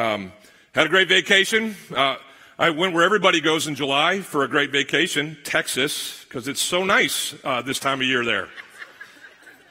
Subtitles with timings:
[0.00, 0.32] Um,
[0.72, 1.76] had a great vacation.
[1.94, 2.16] Uh,
[2.58, 6.84] I went where everybody goes in July for a great vacation, Texas, because it's so
[6.84, 8.48] nice uh, this time of year there.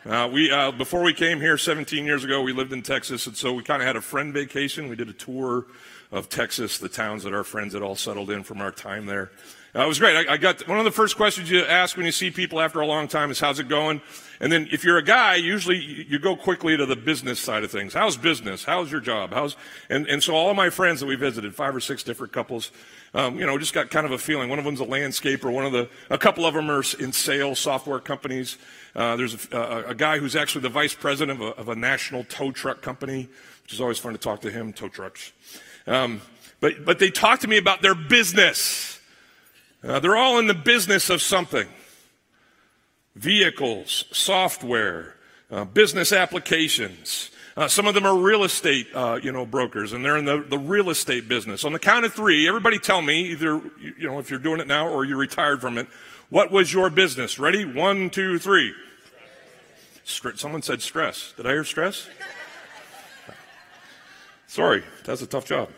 [0.05, 3.35] Uh, we uh, before we came here 17 years ago, we lived in Texas, and
[3.35, 4.87] so we kind of had a friend vacation.
[4.87, 5.65] We did a tour
[6.11, 9.31] of Texas, the towns that our friends had all settled in from our time there.
[9.75, 10.27] Uh, it was great.
[10.27, 12.79] I, I, got one of the first questions you ask when you see people after
[12.79, 14.01] a long time is, "How's it going?"
[14.39, 17.69] And then, if you're a guy, usually you go quickly to the business side of
[17.69, 17.93] things.
[17.93, 18.63] How's business?
[18.63, 19.31] How's your job?
[19.31, 19.55] How's
[19.89, 22.71] and and so all of my friends that we visited, five or six different couples,
[23.13, 24.49] um, you know, just got kind of a feeling.
[24.49, 25.51] One of them's a landscaper.
[25.51, 28.57] One of the a couple of them are in sales software companies.
[28.95, 31.75] Uh, there's a, a, a, guy who's actually the vice president of a, of a,
[31.75, 33.29] national tow truck company,
[33.61, 34.73] which is always fun to talk to him.
[34.73, 35.31] Tow trucks.
[35.85, 36.21] Um,
[36.59, 38.98] but but they talk to me about their business.
[39.83, 41.67] Uh, they're all in the business of something
[43.15, 45.15] vehicles, software,
[45.51, 47.31] uh, business applications.
[47.57, 50.41] Uh, some of them are real estate, uh, you know, brokers, and they're in the,
[50.49, 51.65] the real estate business.
[51.65, 53.61] On the count of three, everybody tell me, either,
[53.97, 55.87] you know, if you're doing it now or you're retired from it,
[56.29, 57.39] what was your business?
[57.39, 57.65] Ready?
[57.65, 58.73] One, two, three.
[60.05, 61.33] Someone said stress.
[61.35, 62.07] Did I hear stress?
[64.47, 65.69] Sorry, that's a tough job.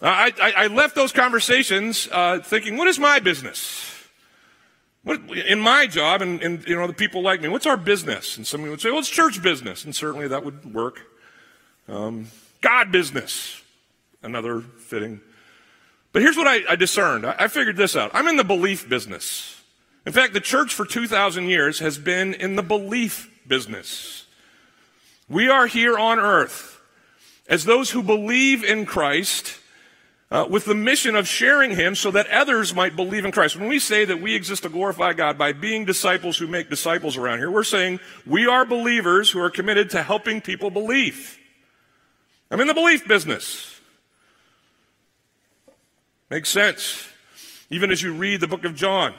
[0.00, 3.94] I, I, I left those conversations uh, thinking, what is my business?
[5.02, 8.36] What, in my job, and, and, you know the people like me, what's our business?
[8.36, 11.00] And somebody would say, well, it's church business, and certainly that would work.
[11.88, 12.28] Um,
[12.60, 13.62] God business,
[14.22, 15.20] another fitting.
[16.12, 17.26] But here's what I, I discerned.
[17.26, 18.10] I, I figured this out.
[18.14, 19.62] I'm in the belief business.
[20.06, 24.26] In fact, the church for 2,000 years has been in the belief business.
[25.28, 26.80] We are here on earth
[27.48, 29.58] as those who believe in Christ
[30.30, 33.56] uh, with the mission of sharing Him so that others might believe in Christ.
[33.56, 37.16] When we say that we exist to glorify God by being disciples who make disciples
[37.16, 41.38] around here, we're saying we are believers who are committed to helping people believe.
[42.50, 43.80] I'm in the belief business.
[46.30, 47.08] Makes sense.
[47.70, 49.14] Even as you read the book of John,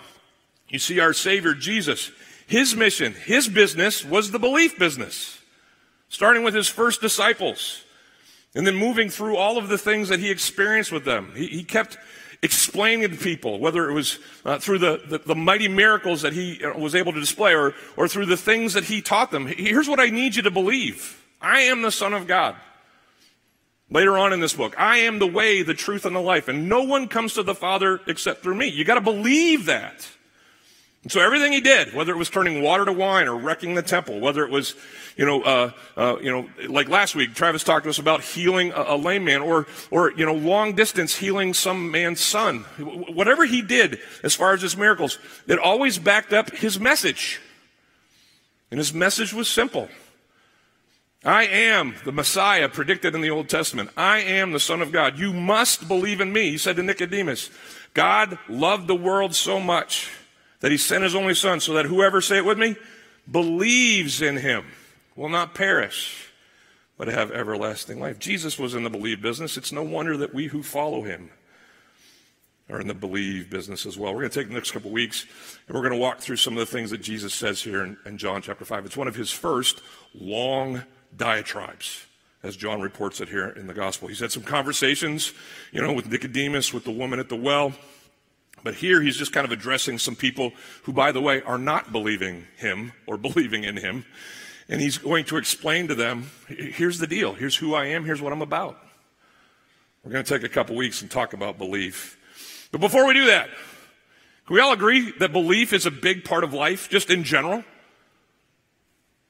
[0.70, 2.12] you see our Savior, Jesus.
[2.48, 5.40] His mission, his business was the belief business,
[6.08, 7.84] starting with his first disciples.
[8.56, 11.64] And then moving through all of the things that he experienced with them, he, he
[11.64, 11.98] kept
[12.42, 16.64] explaining to people, whether it was uh, through the, the, the, mighty miracles that he
[16.64, 19.46] uh, was able to display or, or through the things that he taught them.
[19.46, 22.56] Here's what I need you to believe I am the Son of God.
[23.92, 26.70] Later on in this book, I am the way, the truth, and the life, and
[26.70, 28.68] no one comes to the Father except through me.
[28.68, 30.08] You got to believe that.
[31.04, 33.82] And so everything he did, whether it was turning water to wine or wrecking the
[33.82, 34.76] temple, whether it was,
[35.16, 38.74] you know, uh, uh, you know, like last week, Travis talked to us about healing
[38.74, 42.60] a, a, lame man, or, or you know, long distance healing some man's son.
[42.80, 47.40] Whatever he did, as far as his miracles, it always backed up his message,
[48.70, 49.88] and his message was simple.
[51.24, 53.90] I am the Messiah predicted in the Old Testament.
[53.96, 55.18] I am the Son of God.
[55.18, 56.52] You must believe in me.
[56.52, 57.50] He said to Nicodemus,
[57.94, 60.10] God loved the world so much
[60.60, 62.76] that he sent his only son so that whoever, say it with me,
[63.30, 64.66] believes in him
[65.16, 66.32] will not perish,
[66.98, 68.20] but have everlasting life.
[68.20, 69.58] Jesus was in the believe business.
[69.58, 71.30] It's no wonder that we who follow him
[72.70, 74.14] are in the believe business as well.
[74.14, 75.26] We're going to take the next couple weeks
[75.68, 77.98] and we're going to walk through some of the things that Jesus says here in,
[78.06, 78.86] in John chapter 5.
[78.86, 79.82] It's one of his first
[80.14, 80.84] long
[81.16, 82.06] diatribes
[82.44, 84.08] as John reports it here in the gospel.
[84.08, 85.34] He's had some conversations,
[85.72, 87.74] you know, with Nicodemus, with the woman at the well.
[88.64, 90.52] But here he's just kind of addressing some people
[90.84, 94.06] who, by the way, are not believing him or believing in him.
[94.68, 98.22] And he's going to explain to them here's the deal, here's who I am, here's
[98.22, 98.78] what I'm about.
[100.04, 102.18] We're going to take a couple weeks and talk about belief.
[102.72, 103.50] But before we do that,
[104.46, 107.64] can we all agree that belief is a big part of life, just in general?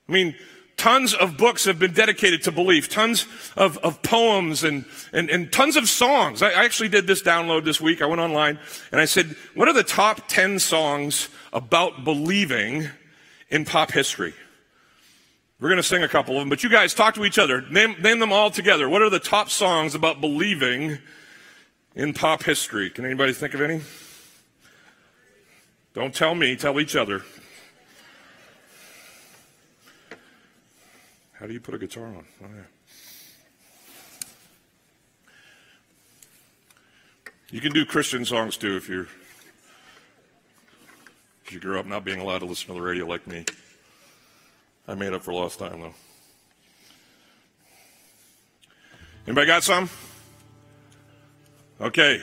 [0.07, 0.35] I mean,
[0.79, 5.51] Tons of books have been dedicated to belief, tons of, of poems and, and, and
[5.51, 6.41] tons of songs.
[6.41, 8.01] I, I actually did this download this week.
[8.01, 8.57] I went online
[8.93, 12.87] and I said, what are the top 10 songs about believing
[13.49, 14.33] in pop history?
[15.59, 17.61] We're going to sing a couple of them, but you guys talk to each other.
[17.63, 18.87] Name, name them all together.
[18.87, 20.99] What are the top songs about believing
[21.93, 22.89] in pop history?
[22.89, 23.81] Can anybody think of any?
[25.93, 27.25] Don't tell me, tell each other.
[31.39, 32.25] How do you put a guitar on?
[32.43, 32.63] Oh, yeah.
[37.49, 39.07] You can do Christian songs too if you're
[41.45, 43.45] if you grew up not being allowed to listen to the radio like me.
[44.87, 45.93] I made up for lost time though.
[49.25, 49.89] Anybody got some?
[51.79, 52.21] Okay.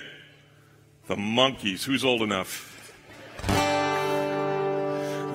[1.09, 1.85] The Monkees.
[1.85, 2.95] Who's old enough?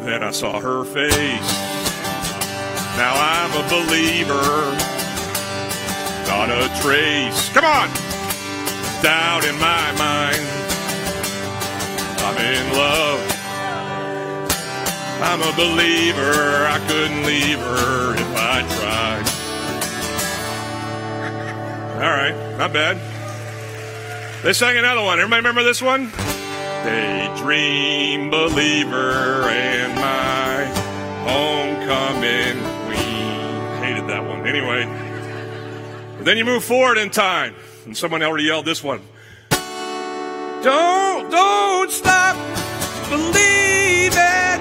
[0.04, 1.70] Then I saw her face.
[2.97, 4.77] Now I'm a believer.
[6.27, 7.49] not a trace.
[7.49, 7.89] Come on!
[9.01, 10.45] Doubt in my mind.
[12.19, 13.19] I'm in love.
[15.23, 16.67] I'm a believer.
[16.67, 19.25] I couldn't leave her if I tried.
[22.03, 22.97] All right, not bad.
[24.44, 25.19] They sang another one.
[25.19, 26.11] Everybody remember this one?
[26.83, 30.65] Daydream believer and my
[31.29, 32.70] homecoming
[34.45, 34.85] Anyway,
[36.23, 37.53] then you move forward in time,
[37.85, 38.99] and someone already yelled this one.
[40.63, 42.35] Don't, don't stop
[43.07, 44.59] believing.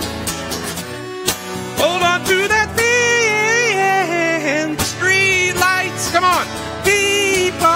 [1.81, 4.77] Hold on to that feeling.
[4.79, 6.47] Street lights, come on,
[6.85, 7.67] people.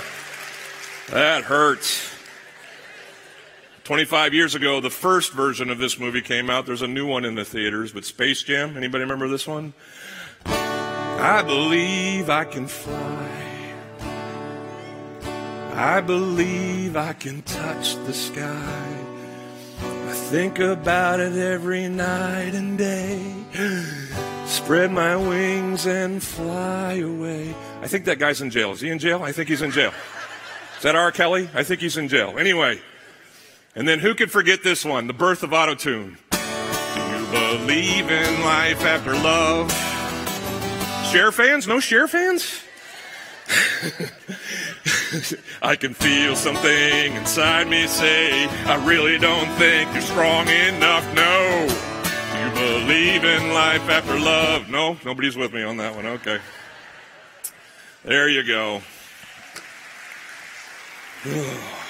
[1.10, 2.03] That hurts.
[3.84, 6.64] 25 years ago, the first version of this movie came out.
[6.64, 9.74] There's a new one in the theaters, but Space Jam, anybody remember this one?
[10.46, 13.30] I believe I can fly.
[15.74, 18.96] I believe I can touch the sky.
[19.82, 23.20] I think about it every night and day.
[24.46, 27.54] Spread my wings and fly away.
[27.82, 28.72] I think that guy's in jail.
[28.72, 29.22] Is he in jail?
[29.22, 29.92] I think he's in jail
[30.78, 31.12] Is that R.
[31.12, 31.50] Kelly?
[31.52, 32.38] I think he's in jail.
[32.38, 32.80] Anyway,
[33.74, 35.06] and then who could forget this one?
[35.06, 36.16] The birth of autotune.
[36.30, 39.72] Do you believe in life after love?
[41.10, 41.66] Cher fans?
[41.66, 42.62] No Cher fans?
[45.62, 51.04] I can feel something inside me say, I really don't think you're strong enough.
[51.14, 51.66] No.
[52.32, 54.68] Do you believe in life after love?
[54.68, 56.06] No, nobody's with me on that one.
[56.06, 56.40] Okay.
[58.04, 58.82] There you go.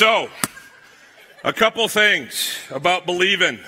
[0.00, 0.30] so,
[1.44, 3.58] a couple things about believing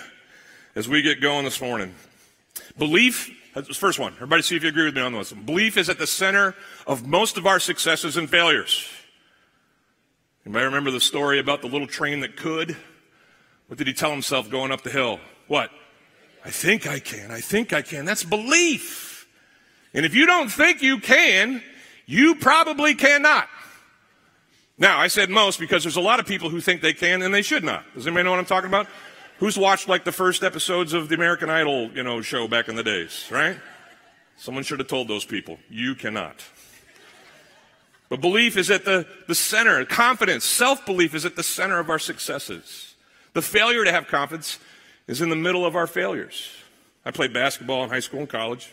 [0.74, 1.94] as we get going this morning.
[2.78, 3.30] Belief,
[3.74, 4.14] first one.
[4.14, 5.30] Everybody see if you agree with me on this.
[5.34, 6.54] Belief is at the center
[6.86, 8.88] of most of our successes and failures.
[10.46, 12.78] You may remember the story about the little train that could.
[13.66, 15.20] What did he tell himself going up the hill?
[15.48, 15.70] What?
[16.46, 17.30] I think I can.
[17.30, 18.06] I think I can.
[18.06, 19.28] That's belief.
[19.92, 21.62] And if you don't think you can,
[22.06, 23.50] you probably cannot.
[24.78, 27.32] Now, I said most because there's a lot of people who think they can and
[27.32, 27.84] they should not.
[27.94, 28.86] Does anybody know what I'm talking about?
[29.38, 32.76] Who's watched like the first episodes of the American Idol, you know, show back in
[32.76, 33.56] the days, right?
[34.36, 36.44] Someone should have told those people, you cannot.
[38.08, 39.84] But belief is at the, the center.
[39.84, 42.94] Confidence, self belief is at the center of our successes.
[43.32, 44.58] The failure to have confidence
[45.06, 46.50] is in the middle of our failures.
[47.04, 48.72] I played basketball in high school and college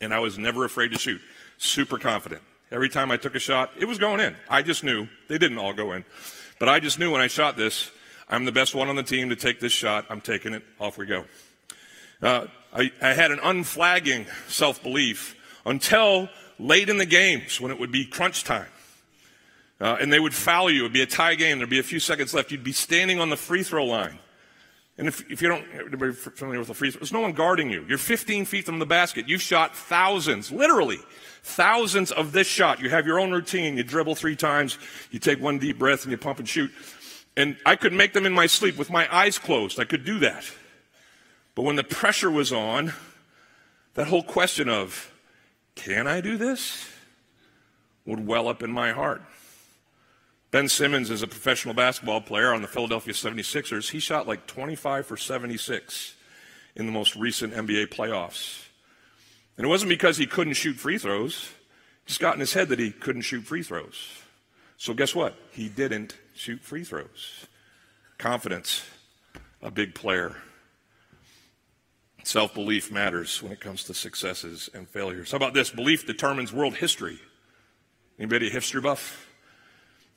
[0.00, 1.20] and I was never afraid to shoot.
[1.58, 2.42] Super confident.
[2.70, 4.36] Every time I took a shot, it was going in.
[4.48, 5.08] I just knew.
[5.28, 6.04] They didn't all go in.
[6.58, 7.90] But I just knew when I shot this,
[8.28, 10.04] I'm the best one on the team to take this shot.
[10.10, 10.62] I'm taking it.
[10.78, 11.24] Off we go.
[12.22, 15.34] Uh, I, I had an unflagging self belief
[15.64, 16.28] until
[16.58, 18.66] late in the games when it would be crunch time.
[19.80, 20.80] Uh, and they would foul you.
[20.80, 21.58] It would be a tie game.
[21.58, 22.50] There'd be a few seconds left.
[22.50, 24.18] You'd be standing on the free throw line.
[24.98, 27.70] And if, if you don't, everybody familiar with the free throw, there's no one guarding
[27.70, 27.84] you.
[27.88, 29.28] You're 15 feet from the basket.
[29.28, 30.98] You've shot thousands, literally
[31.42, 32.80] thousands of this shot.
[32.80, 33.76] You have your own routine.
[33.76, 34.76] You dribble three times.
[35.10, 36.70] You take one deep breath and you pump and shoot.
[37.36, 39.78] And I could make them in my sleep with my eyes closed.
[39.78, 40.44] I could do that.
[41.54, 42.92] But when the pressure was on,
[43.94, 45.12] that whole question of,
[45.76, 46.88] can I do this?
[48.08, 49.22] would well up in my heart.
[50.50, 53.90] Ben Simmons is a professional basketball player on the Philadelphia 76ers.
[53.90, 56.14] He shot like 25 for 76
[56.74, 58.64] in the most recent NBA playoffs.
[59.58, 61.50] And it wasn't because he couldn't shoot free throws.
[62.04, 64.22] He just got in his head that he couldn't shoot free throws.
[64.78, 65.34] So guess what?
[65.50, 67.46] He didn't shoot free throws.
[68.16, 68.86] Confidence,
[69.60, 70.36] a big player.
[72.24, 75.32] Self belief matters when it comes to successes and failures.
[75.32, 75.70] How about this?
[75.70, 77.18] Belief determines world history.
[78.18, 79.27] Anybody a history buff?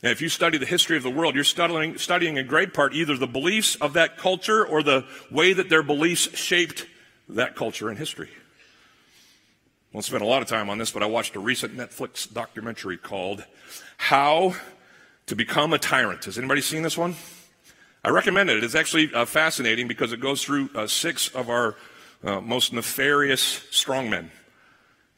[0.03, 2.93] And if you study the history of the world, you're studying, studying in great part
[2.93, 6.87] either the beliefs of that culture or the way that their beliefs shaped
[7.29, 8.29] that culture and history.
[9.91, 12.31] I won't spend a lot of time on this, but I watched a recent Netflix
[12.31, 13.45] documentary called
[13.97, 14.55] How
[15.27, 16.25] to Become a Tyrant.
[16.25, 17.15] Has anybody seen this one?
[18.03, 18.63] I recommend it.
[18.63, 21.75] It's actually uh, fascinating because it goes through uh, six of our
[22.23, 24.29] uh, most nefarious strongmen.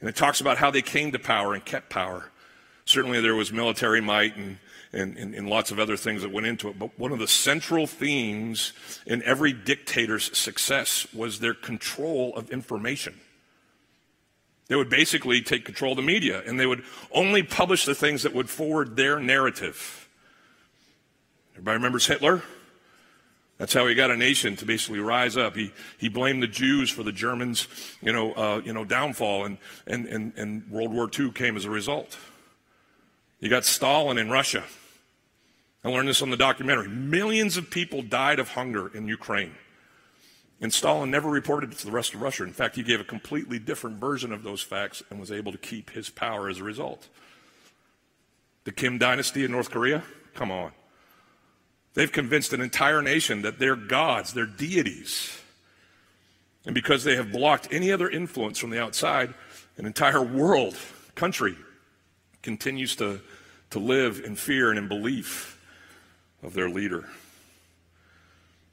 [0.02, 2.32] And it talks about how they came to power and kept power.
[2.84, 4.58] Certainly there was military might and
[4.94, 6.78] and, and, and, lots of other things that went into it.
[6.78, 8.74] But one of the central themes
[9.06, 13.20] in every dictator's success was their control of information.
[14.68, 18.24] They would basically take control of the media and they would only publish the things
[18.24, 20.08] that would forward their narrative.
[21.54, 22.44] Everybody remembers Hitler?
[23.58, 25.56] That's how he got a nation to basically rise up.
[25.56, 27.68] He, he blamed the Jews for the Germans,
[28.02, 31.66] you know, uh, you know, downfall, and, and, and, and World War II came as
[31.66, 32.18] a result.
[33.40, 34.64] You got Stalin in Russia.
[35.84, 36.88] I learned this on the documentary.
[36.88, 39.54] Millions of people died of hunger in Ukraine.
[40.62, 42.44] And Stalin never reported it to the rest of Russia.
[42.44, 45.58] In fact, he gave a completely different version of those facts and was able to
[45.58, 47.10] keep his power as a result.
[48.64, 50.04] The Kim dynasty in North Korea?
[50.34, 50.72] Come on.
[51.96, 55.38] They've convinced an entire nation that they're gods, they're deities.
[56.66, 59.34] And because they have blocked any other influence from the outside,
[59.78, 60.78] an entire world,
[61.14, 61.58] country,
[62.42, 63.20] continues to,
[63.72, 65.60] to live in fear and in belief
[66.44, 67.10] of their leader.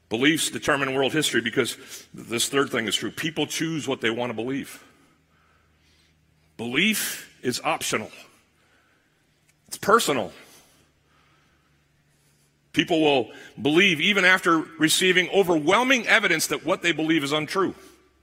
[0.09, 1.77] Beliefs determine world history because
[2.13, 3.11] this third thing is true.
[3.11, 4.83] People choose what they want to believe.
[6.57, 8.11] Belief is optional,
[9.67, 10.31] it's personal.
[12.73, 17.75] People will believe even after receiving overwhelming evidence that what they believe is untrue.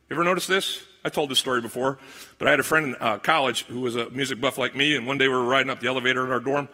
[0.09, 0.83] You ever notice this?
[1.05, 1.99] I told this story before,
[2.39, 4.97] but I had a friend in uh, college who was a music buff like me,
[4.97, 6.69] and one day we were riding up the elevator in our dorm,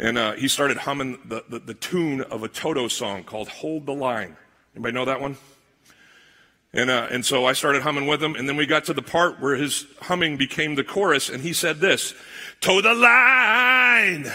[0.00, 3.84] and uh, he started humming the, the, the tune of a Toto song called Hold
[3.84, 4.34] the Line.
[4.74, 5.36] Anybody know that one?
[6.72, 9.02] And, uh, and so I started humming with him, and then we got to the
[9.02, 12.14] part where his humming became the chorus, and he said this,
[12.60, 14.32] Toe the line,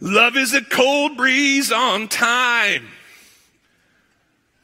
[0.00, 2.86] love is a cold breeze on time.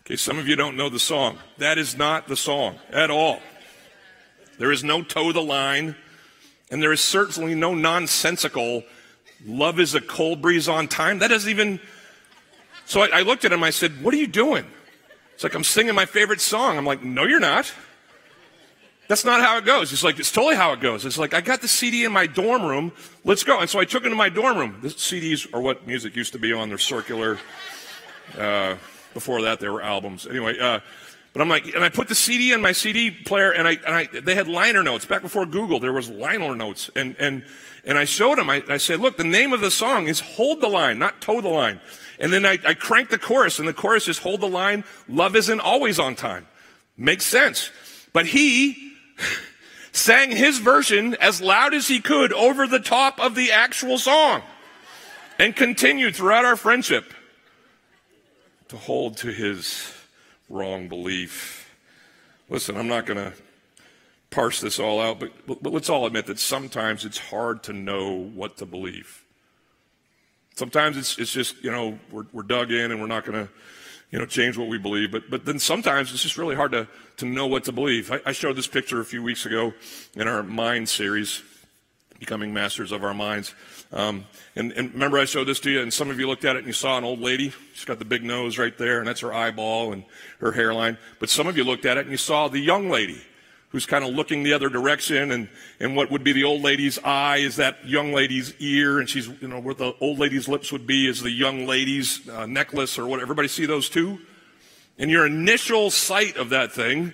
[0.03, 1.39] Okay, some of you don't know the song.
[1.59, 3.41] That is not the song at all.
[4.59, 5.97] There is no toe the line,
[6.71, 8.85] and there is certainly no nonsensical
[9.45, 11.19] love is a cold breeze on time.
[11.19, 11.81] That doesn't even.
[12.85, 14.65] So I, I looked at him, I said, What are you doing?
[15.37, 16.79] It's like I'm singing my favorite song.
[16.79, 17.71] I'm like, no, you're not.
[19.07, 19.93] That's not how it goes.
[19.93, 21.05] It's like, it's totally how it goes.
[21.05, 22.91] It's like, I got the CD in my dorm room.
[23.23, 23.61] Let's go.
[23.61, 24.79] And so I took it to my dorm room.
[24.81, 26.71] The CDs are what music used to be on.
[26.71, 27.39] They're circular.
[28.37, 28.77] Uh,
[29.13, 30.27] before that, they were albums.
[30.27, 30.81] Anyway, uh,
[31.37, 33.95] but I'm like, and I put the CD in my CD player, and I, and
[33.95, 35.05] I, they had liner notes.
[35.05, 36.89] Back before Google, there was liner notes.
[36.97, 37.45] And, and,
[37.85, 40.63] and I showed them, I, I said, look, the name of the song is Hold
[40.63, 41.79] the Line, not Toe the Line.
[42.19, 45.37] And then I, I crank the chorus, and the chorus is hold the line, love
[45.37, 46.47] isn't always on time.
[46.97, 47.71] Makes sense.
[48.15, 48.95] But he
[49.93, 54.43] sang his version as loud as he could over the top of the actual song
[55.39, 57.13] and continued throughout our friendship
[58.69, 59.93] to hold to his
[60.49, 61.75] wrong belief.
[62.49, 63.33] Listen, I'm not going to
[64.31, 68.13] parse this all out, but, but, let's all admit that sometimes it's hard to know
[68.13, 69.25] what to believe.
[70.55, 73.53] Sometimes it's, it's just, you know, we're, we're dug in and we're not going to,
[74.11, 75.11] you know, change what we believe.
[75.11, 76.89] But, but then sometimes it's just really hard to,
[77.19, 78.11] to know what to believe.
[78.13, 79.75] I, I showed this picture a few weeks ago
[80.15, 81.43] in our Mind series,
[82.19, 83.55] Becoming Masters of Our Minds.
[83.93, 84.25] Um,
[84.57, 86.61] and, and remember, I showed this to you, and some of you looked at it
[86.61, 87.53] and you saw an old lady.
[87.75, 90.05] She's got the big nose right there, and that's her eyeball and
[90.41, 90.99] her hairline.
[91.21, 93.21] But some of you looked at it and you saw the young lady
[93.71, 95.49] who's kind of looking the other direction, and,
[95.81, 99.29] and what would be the old lady's eye is that young lady's ear, and she's,
[99.41, 102.99] you know, where the old lady's lips would be is the young lady's uh, necklace
[102.99, 103.21] or what.
[103.21, 104.19] Everybody see those two?
[104.99, 107.13] In your initial sight of that thing,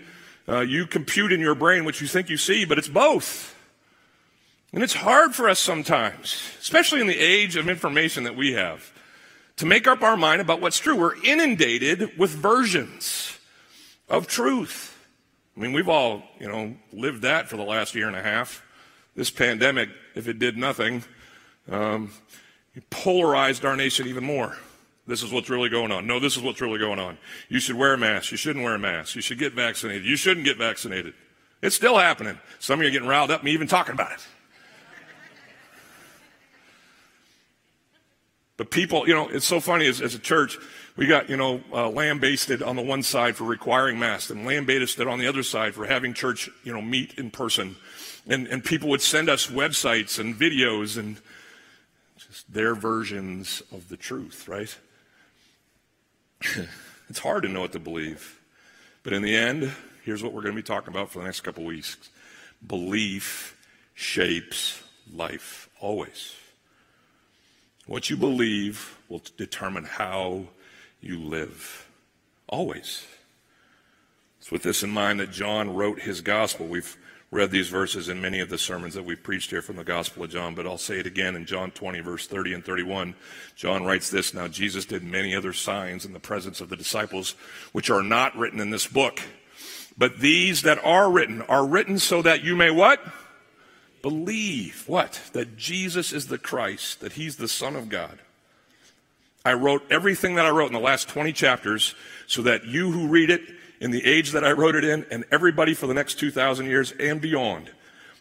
[0.49, 3.57] uh, you compute in your brain what you think you see, but it's both.
[4.73, 8.93] And it's hard for us sometimes, especially in the age of information that we have,
[9.57, 10.97] to make up our mind about what's true.
[10.97, 13.39] We're inundated with versions
[14.09, 14.97] of truth.
[15.57, 18.65] I mean, we've all, you know, lived that for the last year and a half.
[19.15, 21.05] This pandemic, if it did nothing,
[21.71, 22.11] um,
[22.89, 24.57] polarized our nation even more.
[25.07, 26.07] This is what's really going on.
[26.07, 27.19] No, this is what's really going on.
[27.51, 28.31] You should wear a mask.
[28.31, 29.15] You shouldn't wear a mask.
[29.17, 30.07] You should get vaccinated.
[30.07, 31.13] You shouldn't get vaccinated.
[31.61, 32.39] It's still happening.
[32.59, 34.27] Some of you are getting riled up me even talking about it.
[38.63, 40.57] But people, you know, it's so funny as, as a church,
[40.95, 45.09] we got, you know, uh, lambasted on the one side for requiring masks and lambasted
[45.09, 47.75] on the other side for having church, you know, meet in person.
[48.25, 51.21] And, and people would send us websites and videos and
[52.17, 54.79] just their versions of the truth, right?
[57.09, 58.41] it's hard to know what to believe.
[59.03, 59.73] But in the end,
[60.05, 61.97] here's what we're going to be talking about for the next couple weeks
[62.65, 63.59] belief
[63.97, 64.81] shapes
[65.13, 66.37] life, always.
[67.87, 70.47] What you believe will determine how
[71.01, 71.89] you live.
[72.49, 73.07] Always.
[74.41, 76.67] It's with this in mind that John wrote his gospel.
[76.67, 76.97] We've
[77.33, 80.23] read these verses in many of the sermons that we've preached here from the Gospel
[80.23, 83.15] of John, but I'll say it again in John 20, verse 30 and 31.
[83.57, 87.35] John writes this Now Jesus did many other signs in the presence of the disciples,
[87.73, 89.21] which are not written in this book.
[89.97, 93.01] But these that are written are written so that you may what?
[94.03, 95.21] Believe what?
[95.33, 98.19] That Jesus is the Christ, that he's the Son of God
[99.45, 101.95] I wrote everything that I wrote in the last 20 chapters
[102.27, 103.43] so that you who read it
[103.81, 106.93] in the age that I wrote it in and everybody for the next 2,000 years
[106.93, 107.71] and beyond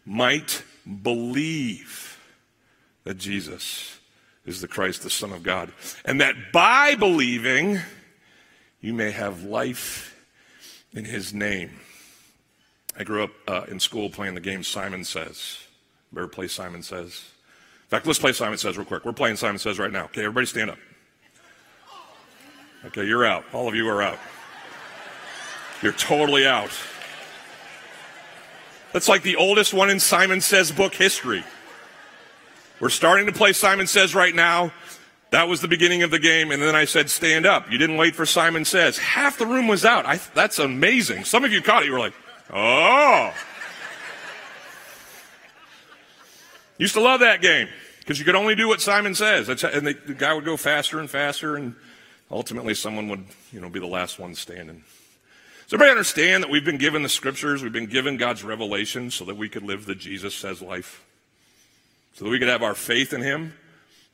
[0.06, 0.64] might
[1.04, 2.20] believe
[3.04, 4.00] that Jesus
[4.46, 5.72] is the Christ, the Son of God.
[6.04, 7.80] And that by believing,
[8.80, 10.20] you may have life
[10.94, 11.80] in his name.
[12.98, 15.61] I grew up uh, in school playing the game Simon Says.
[16.16, 17.24] Ever play Simon Says?
[17.84, 19.06] In fact, let's play Simon Says real quick.
[19.06, 20.06] We're playing Simon Says right now.
[20.06, 20.78] Okay, everybody stand up.
[22.86, 23.46] Okay, you're out.
[23.54, 24.18] All of you are out.
[25.82, 26.72] You're totally out.
[28.94, 31.44] That's like the oldest one in Simon Says book history.
[32.80, 34.74] We're starting to play Simon Says right now.
[35.30, 37.72] That was the beginning of the game, and then I said, stand up.
[37.72, 38.98] You didn't wait for Simon Says.
[38.98, 40.06] Half the room was out.
[40.06, 41.24] I, that's amazing.
[41.24, 41.86] Some of you caught it.
[41.86, 42.14] You were like,
[42.52, 43.34] oh.
[46.82, 47.68] Used to love that game
[48.00, 49.48] because you could only do what Simon says.
[49.50, 51.76] and the, guy would go faster and faster, and
[52.32, 53.24] ultimately someone would,
[53.54, 54.78] you know, be the last one standing.
[54.78, 59.26] Does everybody understand that we've been given the scriptures, we've been given God's revelation so
[59.26, 61.06] that we could live the Jesus says life?
[62.14, 63.54] So that we could have our faith in Him,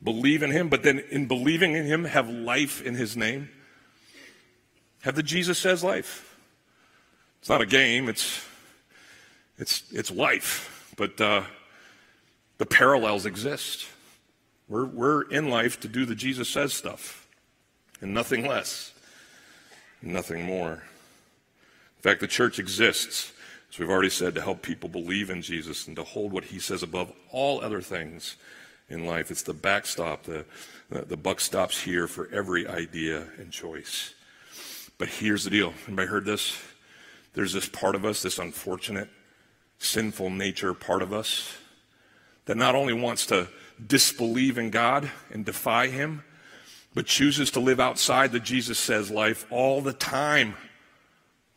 [0.04, 3.48] believe in Him, but then in believing in Him, have life in His name?
[5.04, 6.38] Have the Jesus says life.
[7.40, 8.46] It's not a game, it's,
[9.58, 10.94] it's, it's life.
[10.98, 11.44] But uh,
[12.58, 13.88] the parallels exist.
[14.68, 17.28] We're, we're in life to do the Jesus says stuff
[18.02, 18.94] and nothing less,
[20.02, 20.74] nothing more.
[21.98, 23.32] In fact, the church exists,
[23.72, 26.60] as we've already said, to help people believe in Jesus and to hold what he
[26.60, 28.36] says above all other things
[28.90, 29.32] in life.
[29.32, 30.46] It's the backstop, the,
[30.90, 34.14] the, the buck stops here for every idea and choice.
[34.98, 35.74] But here's the deal.
[35.88, 36.58] Anybody heard this?
[37.34, 39.10] There's this part of us, this unfortunate,
[39.80, 41.56] sinful nature part of us,
[42.48, 43.48] that not only wants to
[43.86, 46.24] disbelieve in God and defy Him,
[46.94, 50.56] but chooses to live outside the Jesus says life all the time.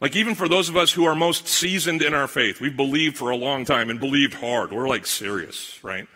[0.01, 3.17] Like, even for those of us who are most seasoned in our faith, we've believed
[3.17, 4.73] for a long time and believed hard.
[4.73, 6.07] We're like serious, right?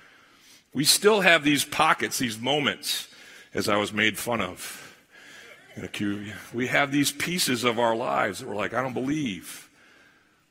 [0.75, 3.09] We still have these pockets, these moments,
[3.55, 4.81] as I was made fun of.
[6.53, 9.71] We have these pieces of our lives that we're like, I don't believe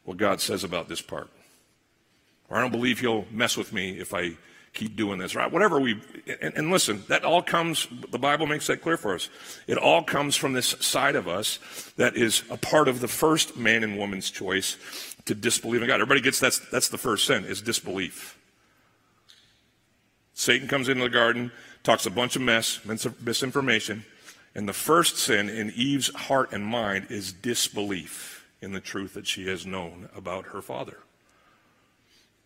[0.03, 1.29] what God says about this part.
[2.49, 4.33] Or I don't believe He'll mess with me if I
[4.73, 5.51] keep doing this, right?
[5.51, 6.01] Whatever we,
[6.41, 9.29] and, and, listen, that all comes, the Bible makes that clear for us.
[9.67, 11.59] It all comes from this side of us
[11.97, 14.77] that is a part of the first man and woman's choice
[15.25, 15.95] to disbelieve in God.
[16.01, 18.37] Everybody gets that's, that's the first sin, is disbelief.
[20.33, 21.51] Satan comes into the garden,
[21.83, 22.79] talks a bunch of mess,
[23.21, 24.03] misinformation,
[24.55, 29.27] and the first sin in Eve's heart and mind is disbelief in the truth that
[29.27, 30.97] she has known about her father.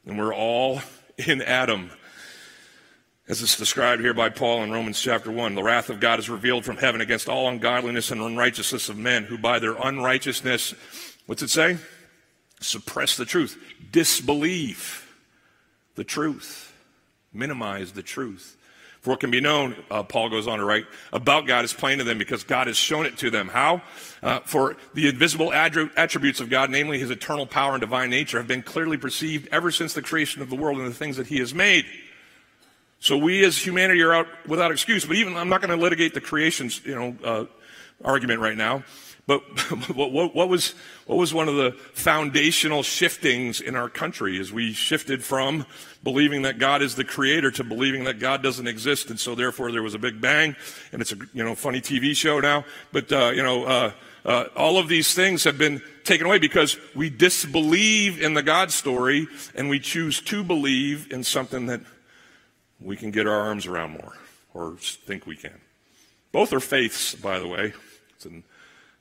[0.08, 0.82] And we're all
[1.18, 1.92] in Adam
[3.28, 6.30] as it's described here by Paul in Romans chapter 1, the wrath of God is
[6.30, 10.74] revealed from heaven against all ungodliness and unrighteousness of men who by their unrighteousness,
[11.26, 11.78] what's it say?
[12.62, 15.14] Suppress the truth, disbelieve
[15.96, 16.74] the truth,
[17.34, 18.56] minimize the truth.
[19.08, 22.00] For what can be known, uh, Paul goes on to write, about God is plain
[22.00, 23.48] to them because God has shown it to them.
[23.48, 23.82] How?
[24.22, 28.50] Uh, for the invisible attributes of God, namely his eternal power and divine nature, have
[28.50, 31.40] been clearly perceived ever since the creation of the world and the things that he
[31.40, 31.86] has made.
[33.00, 35.06] So we as humanity are out without excuse.
[35.06, 37.46] But even I'm not going to litigate the creation's you know uh,
[38.04, 38.84] argument right now.
[39.28, 39.42] But
[39.96, 40.74] what, what, was
[41.06, 45.66] what was one of the foundational shiftings in our country as we shifted from
[46.02, 49.72] believing that God is the creator to believing that God doesn't exist, and so therefore
[49.72, 50.56] there was a big bang,
[50.94, 52.64] and it's a you know funny TV show now.
[52.94, 53.92] But uh, you know uh,
[54.26, 58.72] uh, all of these things have been taken away because we disbelieve in the God
[58.72, 61.82] story and we choose to believe in something that
[62.80, 64.14] we can get our arms around more
[64.54, 65.60] or think we can.
[66.32, 67.74] Both are faiths, by the way.
[68.16, 68.30] It's a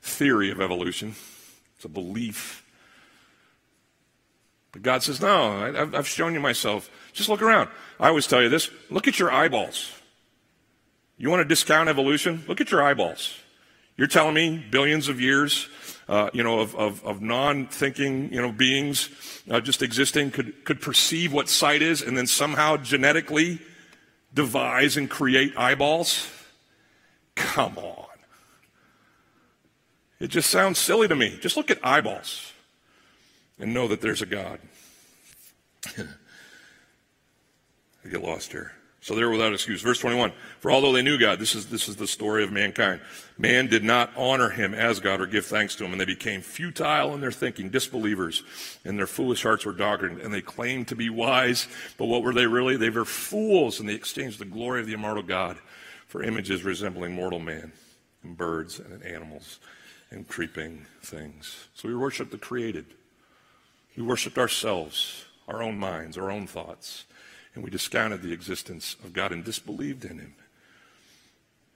[0.07, 1.14] theory of evolution,
[1.77, 2.64] it's a belief.
[4.73, 6.90] But God says, No, I've shown you myself.
[7.12, 7.71] Just look around.
[7.99, 9.92] I always tell you this look at your eyeballs.
[11.19, 12.45] You want to discount evolution?
[12.47, 13.35] Look at your eyeballs.
[13.97, 15.69] You're telling me billions of years,
[16.09, 19.09] uh, you know, of, of, of, non-thinking, you know, beings
[19.51, 23.59] uh, just existing could, could perceive what sight is and then somehow genetically
[24.35, 26.29] devise and create eyeballs?
[27.35, 28.06] Come on.
[30.18, 31.38] It just sounds silly to me.
[31.40, 32.52] Just look at eyeballs
[33.59, 34.61] and know that there's a God.
[35.98, 36.05] I
[38.09, 38.72] get lost here.
[39.00, 39.83] So they're without excuse.
[39.83, 40.33] Verse 21.
[40.59, 43.00] For although they knew God, this is, this is the story of mankind.
[43.38, 46.40] Man did not honor him as God or give thanks to him, and they became
[46.40, 48.42] futile in their thinking, disbelievers,
[48.85, 52.35] and their foolish hearts were darkened, and they claimed to be wise, but what were
[52.35, 52.76] they really?
[52.76, 55.59] They were fools, and they exchanged the glory of the immortal God
[56.09, 57.72] for images resembling mortal man
[58.24, 59.61] and birds and animals
[60.16, 61.68] and creeping things.
[61.74, 62.87] So we worship the created.
[63.96, 67.05] We worshiped ourselves, our own minds, our own thoughts,
[67.55, 70.35] and we discounted the existence of God and disbelieved in him.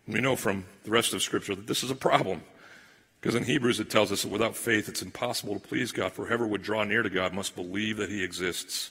[0.09, 2.43] We know from the rest of Scripture that this is a problem.
[3.21, 6.25] Because in Hebrews it tells us that without faith it's impossible to please God, for
[6.25, 8.91] whoever would draw near to God must believe that he exists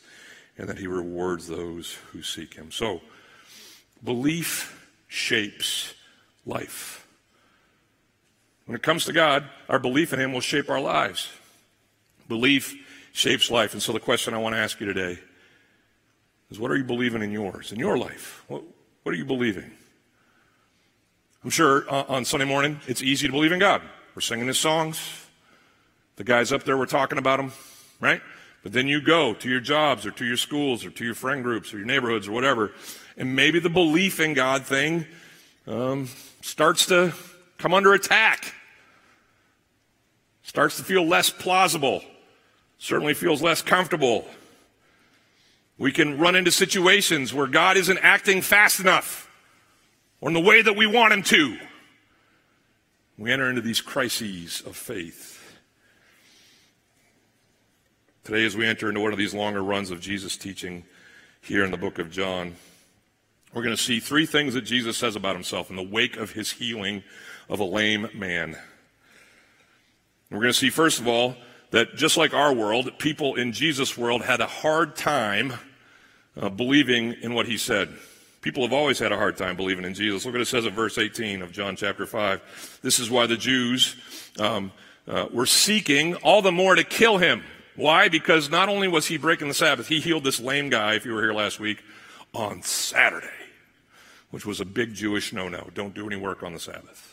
[0.59, 2.71] and that he rewards those who seek him.
[2.71, 3.01] So,
[4.03, 5.95] belief shapes
[6.45, 7.07] life.
[8.69, 11.27] When it comes to God, our belief in him will shape our lives.
[12.27, 12.75] Belief
[13.13, 13.73] shapes life.
[13.73, 15.17] And so the question I want to ask you today
[16.51, 18.43] is what are you believing in yours, in your life?
[18.47, 18.62] What,
[19.01, 19.71] what are you believing?
[21.43, 23.82] I'm sure uh, on Sunday morning it's easy to believe in God.
[24.13, 24.99] We're singing his songs.
[26.17, 27.53] The guys up there were talking about them,
[27.99, 28.21] right?
[28.62, 31.41] But then you go to your jobs or to your schools or to your friend
[31.41, 32.71] groups or your neighborhoods or whatever,
[33.17, 35.08] and maybe the belief in God thing
[35.65, 36.08] um,
[36.41, 37.15] starts to
[37.58, 38.53] come under attack,
[40.49, 42.01] starts to feel less plausible,
[42.79, 44.25] certainly feels less comfortable.
[45.77, 49.29] We can run into situations where God isn't acting fast enough
[50.19, 51.55] or in the way that we want Him to.
[53.19, 55.39] We enter into these crises of faith.
[58.23, 60.83] Today, as we enter into one of these longer runs of Jesus' teaching
[61.41, 62.55] here in the book of John,
[63.53, 66.31] we're going to see three things that Jesus says about himself in the wake of
[66.31, 67.03] his healing
[67.47, 68.57] of a lame man.
[70.31, 71.35] We're going to see, first of all,
[71.71, 75.53] that just like our world, people in Jesus' world had a hard time
[76.39, 77.89] uh, believing in what he said.
[78.41, 80.25] People have always had a hard time believing in Jesus.
[80.25, 82.79] Look what it says in verse 18 of John chapter 5.
[82.81, 83.95] This is why the Jews
[84.39, 84.71] um,
[85.07, 87.43] uh, were seeking all the more to kill him.
[87.75, 88.07] Why?
[88.07, 91.13] Because not only was he breaking the Sabbath, he healed this lame guy, if you
[91.13, 91.81] were here last week,
[92.33, 93.27] on Saturday,
[94.29, 95.69] which was a big Jewish no no.
[95.73, 97.08] Don't do any work on the Sabbath.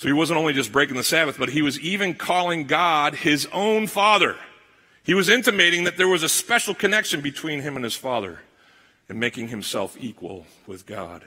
[0.00, 3.46] So he wasn't only just breaking the Sabbath, but he was even calling God his
[3.52, 4.34] own father.
[5.02, 8.38] He was intimating that there was a special connection between him and his father
[9.10, 11.24] and making himself equal with God.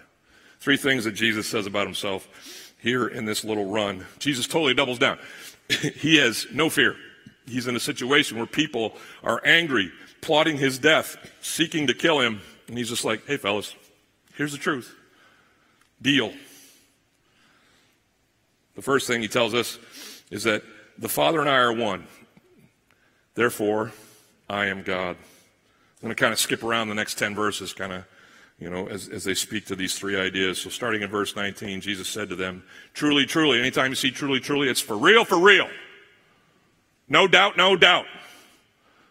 [0.60, 4.08] Three things that Jesus says about himself here in this little run.
[4.18, 5.20] Jesus totally doubles down.
[5.70, 6.96] he has no fear.
[7.46, 12.42] He's in a situation where people are angry, plotting his death, seeking to kill him.
[12.68, 13.76] And he's just like, hey, fellas,
[14.34, 14.96] here's the truth.
[16.02, 16.34] Deal.
[18.84, 19.80] The first thing he tells us
[20.30, 20.62] is that
[20.98, 22.06] the Father and I are one.
[23.34, 23.94] Therefore,
[24.50, 25.16] I am God.
[25.16, 28.04] I'm going to kind of skip around the next 10 verses, kind of,
[28.60, 30.60] you know, as, as they speak to these three ideas.
[30.60, 32.62] So starting in verse 19, Jesus said to them,
[32.94, 35.70] Truly, truly, anytime you see truly, truly, it's for real, for real.
[37.08, 38.06] No doubt, no doubt.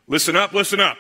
[0.07, 0.99] Listen up, listen up.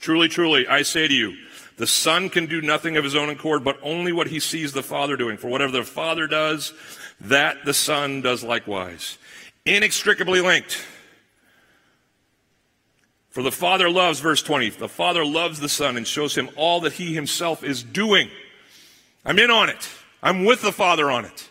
[0.00, 1.36] Truly, truly, I say to you,
[1.76, 4.82] the Son can do nothing of his own accord, but only what he sees the
[4.82, 5.36] Father doing.
[5.36, 6.72] For whatever the Father does,
[7.20, 9.18] that the Son does likewise.
[9.64, 10.84] Inextricably linked.
[13.30, 16.80] For the Father loves, verse 20, the Father loves the Son and shows him all
[16.80, 18.30] that he himself is doing.
[19.24, 19.88] I'm in on it.
[20.22, 21.50] I'm with the Father on it.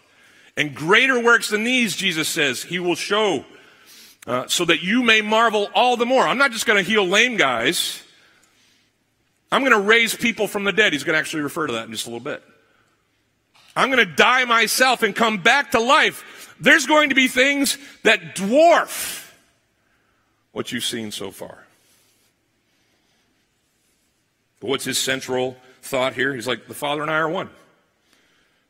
[0.57, 3.45] And greater works than these, Jesus says, he will show
[4.25, 6.23] uh, so that you may marvel all the more.
[6.23, 8.01] I'm not just going to heal lame guys.
[9.51, 10.93] I'm going to raise people from the dead.
[10.93, 12.43] He's going to actually refer to that in just a little bit.
[13.75, 16.55] I'm going to die myself and come back to life.
[16.59, 19.33] There's going to be things that dwarf
[20.51, 21.65] what you've seen so far.
[24.61, 26.33] But what's his central thought here?
[26.33, 27.49] He's like, the Father and I are one.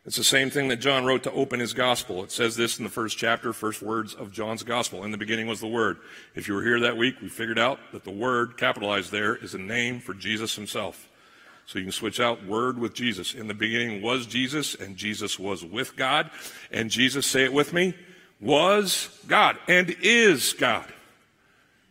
[0.06, 2.24] It's the same thing that John wrote to open his gospel.
[2.24, 5.04] It says this in the first chapter, first words of John's gospel.
[5.04, 5.98] In the beginning was the Word.
[6.36, 9.56] If you were here that week, we figured out that the Word, capitalized there, is
[9.56, 11.08] a name for Jesus himself.
[11.66, 13.34] So you can switch out Word with Jesus.
[13.34, 16.30] In the beginning was Jesus, and Jesus was with God.
[16.72, 17.96] And Jesus, say it with me,
[18.40, 20.86] was God and is God.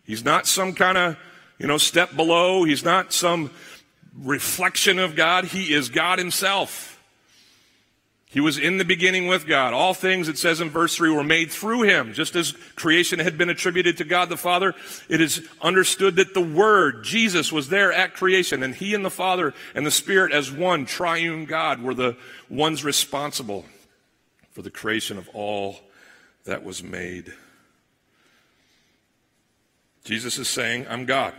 [0.05, 1.17] He's not some kind of,
[1.59, 2.65] you know, step below.
[2.65, 3.51] He's not some
[4.23, 5.47] reflection of God.
[5.47, 6.94] He is God himself.
[8.35, 9.73] He was in the beginning with God.
[9.73, 12.13] All things, it says in verse 3, were made through him.
[12.13, 14.75] Just as creation had been attributed to God the Father,
[15.09, 19.09] it is understood that the Word, Jesus, was there at creation, and he and the
[19.09, 22.17] Father and the Spirit as one triune God were the
[22.51, 23.67] ones responsible
[24.51, 25.77] for the creation of all
[26.45, 27.33] that was made.
[30.03, 31.35] Jesus is saying, I'm God.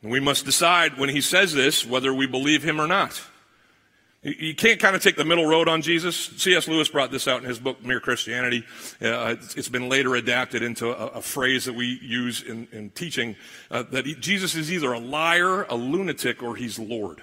[0.00, 3.22] And we must decide when he says this whether we believe him or not.
[4.24, 6.16] You can't kind of take the middle road on Jesus.
[6.16, 6.68] C.S.
[6.68, 8.64] Lewis brought this out in his book, Mere Christianity.
[9.00, 13.34] Uh, it's been later adapted into a, a phrase that we use in, in teaching
[13.68, 17.20] uh, that he, Jesus is either a liar, a lunatic, or he's Lord.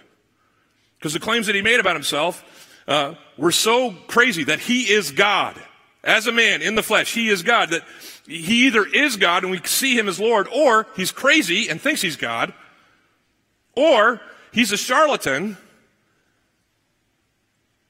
[0.98, 5.12] Because the claims that he made about himself uh, were so crazy that he is
[5.12, 5.56] God.
[6.04, 7.70] As a man in the flesh, he is God.
[7.70, 7.84] That
[8.28, 12.02] he either is God and we see him as Lord, or he's crazy and thinks
[12.02, 12.54] he's God,
[13.74, 14.20] or
[14.52, 15.56] he's a charlatan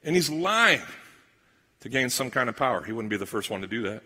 [0.03, 0.81] and he's lying
[1.81, 2.83] to gain some kind of power.
[2.83, 4.03] He wouldn't be the first one to do that.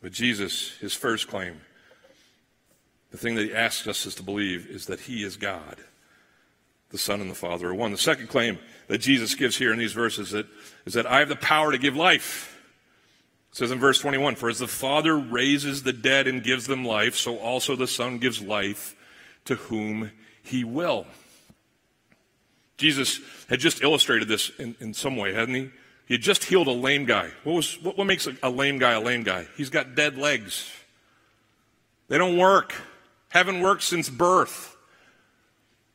[0.00, 1.60] But Jesus, his first claim,
[3.10, 5.76] the thing that he asks us is to believe is that he is God.
[6.90, 7.92] The Son and the Father are one.
[7.92, 10.46] The second claim that Jesus gives here in these verses that,
[10.84, 12.60] is that I have the power to give life.
[13.50, 16.84] It says in verse 21 For as the Father raises the dead and gives them
[16.84, 18.96] life, so also the Son gives life
[19.44, 20.10] to whom
[20.42, 21.06] he will.
[22.82, 25.70] Jesus had just illustrated this in, in some way, hadn't he?
[26.06, 27.30] He had just healed a lame guy.
[27.44, 29.46] What, was, what, what makes a, a lame guy a lame guy?
[29.56, 30.70] He's got dead legs.
[32.08, 32.74] They don't work.
[33.28, 34.76] Haven't worked since birth.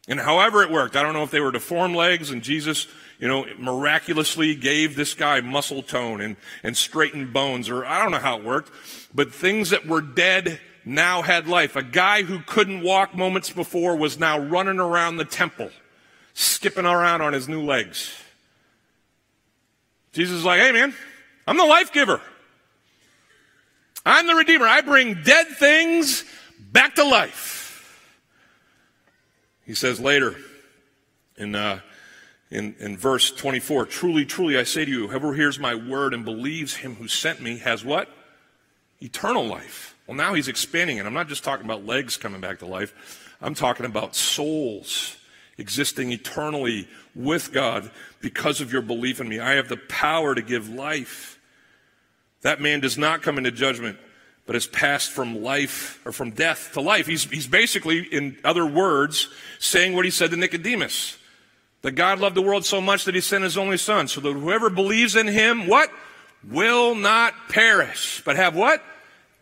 [0.08, 2.88] And however it worked, I don't know if they were deformed legs and Jesus,
[3.20, 8.12] you know, miraculously gave this guy muscle tone and, and straightened bones, or I don't
[8.12, 8.72] know how it worked,
[9.14, 11.76] but things that were dead now had life.
[11.76, 15.70] A guy who couldn't walk moments before was now running around the temple
[16.38, 18.14] skipping around on his new legs.
[20.14, 20.94] Jesus is like, hey man,
[21.48, 22.22] I'm the life giver.
[24.06, 24.68] I'm the redeemer.
[24.68, 26.24] I bring dead things
[26.60, 28.14] back to life.
[29.66, 30.36] He says later
[31.38, 31.80] in, uh,
[32.52, 36.24] in, in verse 24, truly, truly, I say to you, whoever hears my word and
[36.24, 38.10] believes him who sent me has what?
[39.02, 39.96] Eternal life.
[40.06, 41.06] Well, now he's expanding it.
[41.08, 43.36] I'm not just talking about legs coming back to life.
[43.42, 45.17] I'm talking about souls
[45.58, 47.90] existing eternally with God
[48.22, 49.40] because of your belief in me.
[49.40, 51.40] I have the power to give life.
[52.42, 53.98] That man does not come into judgment,
[54.46, 57.08] but has passed from life or from death to life.
[57.08, 61.18] He's, he's basically, in other words, saying what he said to Nicodemus
[61.82, 64.34] that God loved the world so much that he sent his only son, so that
[64.34, 65.90] whoever believes in him, what?
[66.50, 68.84] Will not perish, but have what?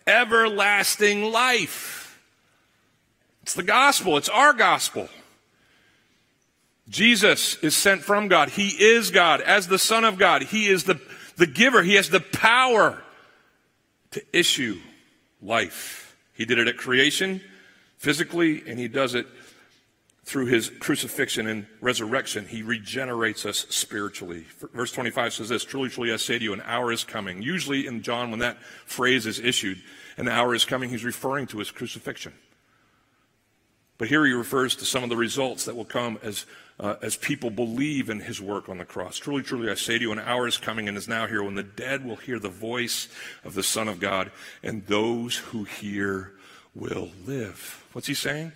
[0.05, 2.21] Everlasting life.
[3.41, 5.09] It's the gospel, it's our gospel.
[6.87, 8.49] Jesus is sent from God.
[8.49, 9.41] He is God.
[9.41, 11.01] As the Son of God, He is the,
[11.35, 11.81] the giver.
[11.81, 13.01] He has the power
[14.11, 14.79] to issue
[15.41, 16.15] life.
[16.33, 17.41] He did it at creation,
[17.97, 19.25] physically, and He does it
[20.25, 22.47] through His crucifixion and resurrection.
[22.47, 24.45] He regenerates us spiritually.
[24.73, 27.41] Verse 25 says this Truly, truly, I say to you, an hour is coming.
[27.41, 29.81] Usually in John, when that phrase is issued,
[30.17, 32.33] an hour is coming, He's referring to His crucifixion.
[33.97, 36.45] But here he refers to some of the results that will come as
[36.79, 39.17] uh, as people believe in his work on the cross.
[39.17, 41.55] Truly, truly, I say to you, an hour is coming and is now here when
[41.55, 43.07] the dead will hear the voice
[43.43, 46.33] of the Son of God, and those who hear
[46.73, 47.85] will live.
[47.93, 48.51] What's he saying?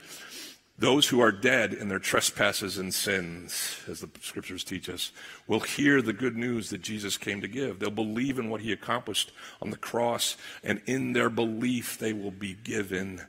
[0.78, 5.12] Those who are dead in their trespasses and sins, as the scriptures teach us,
[5.46, 7.80] will hear the good news that Jesus came to give.
[7.80, 12.32] They'll believe in what he accomplished on the cross, and in their belief, they will
[12.32, 13.22] be given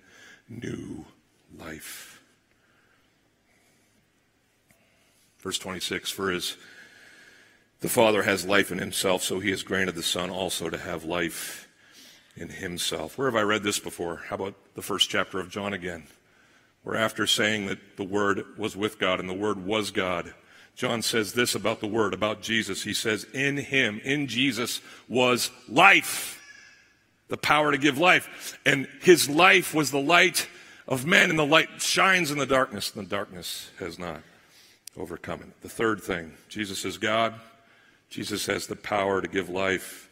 [0.48, 1.06] new
[1.58, 2.09] life.
[5.42, 6.56] Verse 26 For as
[7.80, 11.04] the Father has life in himself, so he has granted the Son also to have
[11.04, 11.68] life
[12.36, 13.16] in himself.
[13.16, 14.22] Where have I read this before?
[14.28, 16.04] How about the first chapter of John again?
[16.82, 20.34] Where after saying that the Word was with God and the Word was God,
[20.76, 22.82] John says this about the Word, about Jesus.
[22.82, 26.40] He says, In him, in Jesus, was life,
[27.28, 28.58] the power to give life.
[28.64, 30.48] And his life was the light
[30.88, 34.22] of men, and the light shines in the darkness, and the darkness has not
[34.96, 35.52] overcoming.
[35.62, 37.34] The third thing Jesus is God,
[38.08, 40.08] Jesus has the power to give life.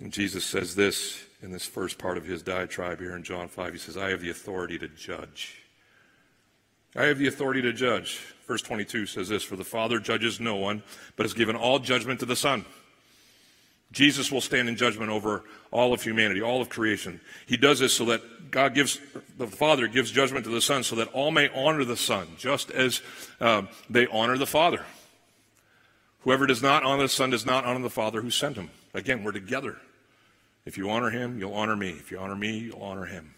[0.00, 3.72] And Jesus says this in this first part of his diatribe here in John 5.
[3.72, 5.62] He says, I have the authority to judge.
[6.96, 8.20] I have the authority to judge.
[8.46, 10.82] Verse 22 says this For the Father judges no one,
[11.16, 12.64] but has given all judgment to the Son.
[13.92, 17.20] Jesus will stand in judgment over all of humanity, all of creation.
[17.46, 19.00] He does this so that God gives,
[19.36, 22.70] the Father gives judgment to the Son so that all may honor the Son, just
[22.70, 23.00] as
[23.40, 24.84] uh, they honor the Father.
[26.20, 28.70] Whoever does not honor the Son does not honor the Father who sent him.
[28.92, 29.76] Again, we're together.
[30.66, 31.90] If you honor him, you'll honor me.
[31.90, 33.34] If you honor me, you'll honor him.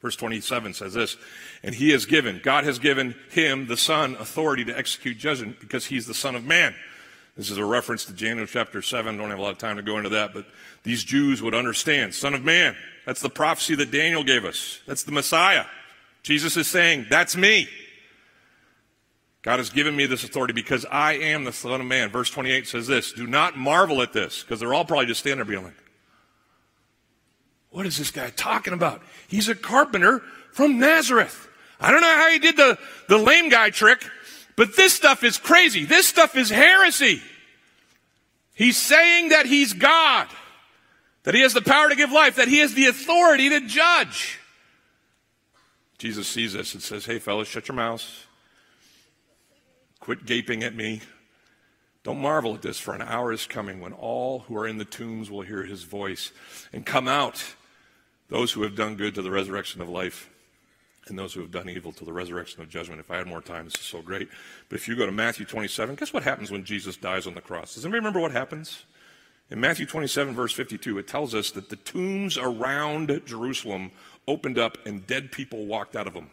[0.00, 1.16] Verse 27 says this,
[1.62, 5.86] and he has given, God has given him, the Son, authority to execute judgment because
[5.86, 6.74] he's the Son of Man.
[7.36, 9.16] This is a reference to Daniel chapter 7.
[9.16, 10.46] Don't have a lot of time to go into that, but
[10.82, 12.14] these Jews would understand.
[12.14, 12.76] Son of man.
[13.06, 14.80] That's the prophecy that Daniel gave us.
[14.86, 15.64] That's the Messiah.
[16.22, 17.68] Jesus is saying, That's me.
[19.42, 22.10] God has given me this authority because I am the Son of Man.
[22.10, 25.38] Verse 28 says this Do not marvel at this, because they're all probably just standing
[25.38, 25.82] there being like,
[27.70, 29.02] What is this guy talking about?
[29.28, 31.48] He's a carpenter from Nazareth.
[31.80, 34.04] I don't know how he did the, the lame guy trick,
[34.60, 35.86] but this stuff is crazy.
[35.86, 37.22] This stuff is heresy.
[38.52, 40.28] He's saying that he's God,
[41.22, 44.38] that he has the power to give life, that he has the authority to judge.
[45.96, 48.26] Jesus sees this and says, Hey, fellas, shut your mouths.
[49.98, 51.00] Quit gaping at me.
[52.02, 54.84] Don't marvel at this, for an hour is coming when all who are in the
[54.84, 56.32] tombs will hear his voice
[56.70, 57.42] and come out,
[58.28, 60.29] those who have done good to the resurrection of life,
[61.08, 63.00] and those who have done evil to the resurrection of judgment.
[63.00, 64.28] If I had more time, this is so great.
[64.68, 67.40] But if you go to Matthew 27, guess what happens when Jesus dies on the
[67.40, 67.74] cross?
[67.74, 68.84] Does anybody remember what happens?
[69.50, 73.90] In Matthew 27, verse 52, it tells us that the tombs around Jerusalem
[74.28, 76.30] opened up and dead people walked out of them.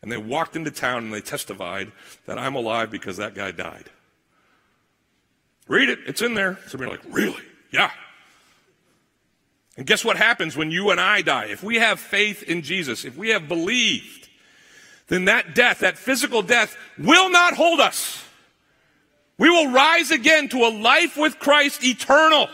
[0.00, 1.90] And they walked into town and they testified
[2.26, 3.90] that I'm alive because that guy died.
[5.68, 6.58] Read it, it's in there.
[6.68, 7.42] Some are like, really?
[7.72, 7.90] Yeah.
[9.76, 11.46] And guess what happens when you and I die?
[11.46, 14.28] If we have faith in Jesus, if we have believed,
[15.08, 18.22] then that death, that physical death, will not hold us.
[19.38, 22.48] We will rise again to a life with Christ eternal.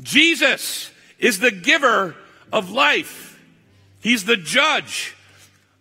[0.00, 2.14] Jesus is the giver
[2.52, 3.40] of life.
[4.00, 5.16] He's the judge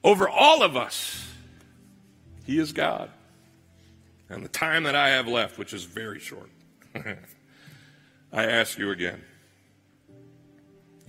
[0.03, 1.27] over all of us.
[2.45, 3.09] He is God.
[4.29, 6.49] And the time that I have left, which is very short,
[6.95, 9.21] I ask you again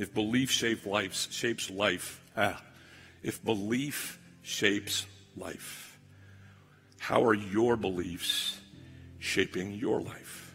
[0.00, 2.62] if belief shapes life, shapes life, ah,
[3.22, 5.04] if belief shapes
[5.36, 5.98] life,
[6.98, 8.58] how are your beliefs
[9.18, 10.54] shaping your life?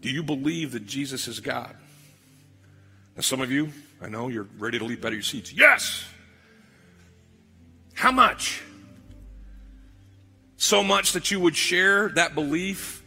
[0.00, 1.76] Do you believe that Jesus is God?
[3.14, 3.70] Now, some of you,
[4.02, 5.52] I know you're ready to leap out of your seats.
[5.52, 6.04] Yes!
[7.94, 8.62] How much?
[10.56, 13.04] So much that you would share that belief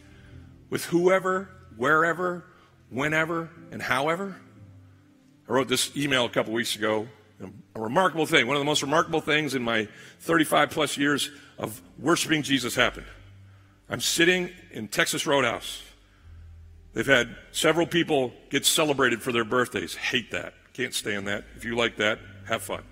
[0.70, 2.44] with whoever, wherever,
[2.90, 4.36] whenever, and however.
[5.48, 7.08] I wrote this email a couple weeks ago.
[7.74, 9.88] A remarkable thing, one of the most remarkable things in my
[10.20, 13.06] 35 plus years of worshiping Jesus happened.
[13.88, 15.82] I'm sitting in Texas Roadhouse.
[16.92, 19.94] They've had several people get celebrated for their birthdays.
[19.94, 20.54] Hate that.
[20.74, 21.44] Can't stand that.
[21.56, 22.82] If you like that, have fun.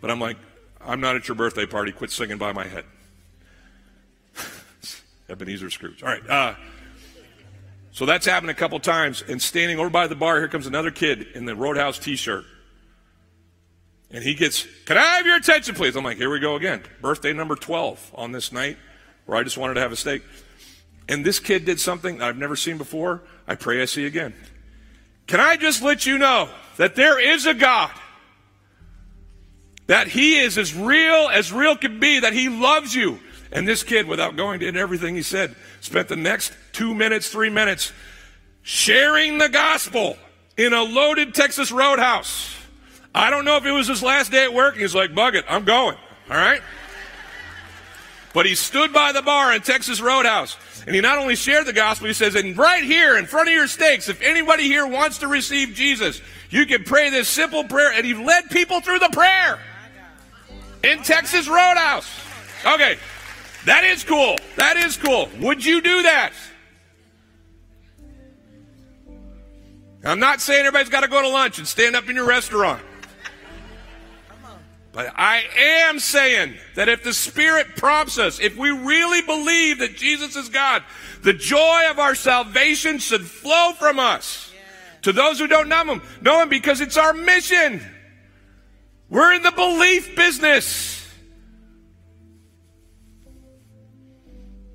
[0.00, 0.36] But I'm like,
[0.80, 1.90] I'm not at your birthday party.
[1.90, 2.84] Quit singing by my head.
[5.28, 6.02] Ebenezer Scrooge.
[6.02, 6.28] All right.
[6.28, 6.54] Uh,
[7.94, 9.22] so that's happened a couple times.
[9.22, 12.44] And standing over by the bar, here comes another kid in the Roadhouse t shirt.
[14.10, 15.94] And he gets, Can I have your attention, please?
[15.94, 16.82] I'm like, Here we go again.
[17.00, 18.78] Birthday number 12 on this night
[19.26, 20.24] where I just wanted to have a steak.
[21.08, 23.22] And this kid did something I've never seen before.
[23.46, 24.34] I pray I see again.
[25.28, 27.92] Can I just let you know that there is a God?
[29.86, 33.20] That He is as real as real can be, that He loves you,
[33.54, 37.50] and this kid, without going into everything he said, spent the next two minutes, three
[37.50, 37.92] minutes
[38.62, 40.18] sharing the gospel
[40.56, 42.56] in a loaded Texas roadhouse.
[43.14, 44.76] I don't know if it was his last day at work.
[44.76, 45.96] He's like, bug it, I'm going.
[46.28, 46.60] All right?
[48.32, 51.72] But he stood by the bar in Texas Roadhouse and he not only shared the
[51.72, 55.18] gospel, he says, and right here in front of your steaks, if anybody here wants
[55.18, 57.92] to receive Jesus, you can pray this simple prayer.
[57.92, 59.60] And he led people through the prayer
[60.82, 62.10] in Texas Roadhouse.
[62.66, 62.98] Okay.
[63.64, 64.36] That is cool.
[64.56, 65.28] That is cool.
[65.40, 66.32] Would you do that?
[70.04, 72.82] I'm not saying everybody's got to go to lunch and stand up in your restaurant.
[74.92, 79.96] But I am saying that if the Spirit prompts us, if we really believe that
[79.96, 80.84] Jesus is God,
[81.22, 84.52] the joy of our salvation should flow from us
[85.02, 86.02] to those who don't know Him.
[86.20, 87.82] Know Him because it's our mission.
[89.10, 91.03] We're in the belief business.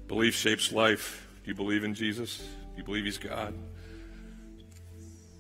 [0.10, 1.28] Belief shapes life.
[1.43, 2.39] Do you believe in Jesus?
[2.39, 3.54] Do you believe He's God?